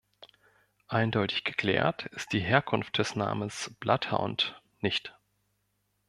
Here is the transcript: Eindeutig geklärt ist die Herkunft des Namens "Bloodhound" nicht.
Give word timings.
Eindeutig 0.87 1.43
geklärt 1.43 2.07
ist 2.07 2.33
die 2.33 2.39
Herkunft 2.39 2.97
des 2.97 3.15
Namens 3.15 3.71
"Bloodhound" 3.79 4.59
nicht. 4.79 5.15